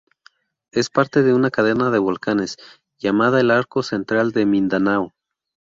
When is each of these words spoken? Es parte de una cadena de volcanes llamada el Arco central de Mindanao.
Es 0.71 0.89
parte 0.89 1.21
de 1.21 1.31
una 1.35 1.51
cadena 1.51 1.91
de 1.91 1.99
volcanes 1.99 2.57
llamada 2.97 3.39
el 3.39 3.51
Arco 3.51 3.83
central 3.83 4.31
de 4.31 4.47
Mindanao. 4.47 5.13